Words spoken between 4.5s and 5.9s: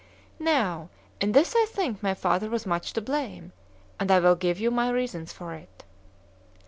you my reasons for it.